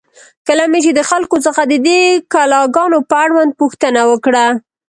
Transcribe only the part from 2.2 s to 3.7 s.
کلا گانو په اړوند